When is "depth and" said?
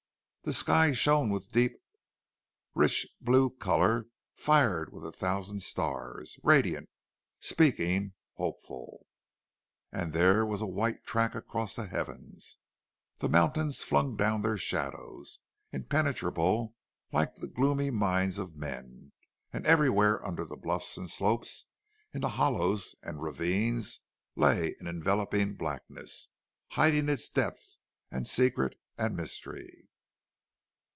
27.29-28.25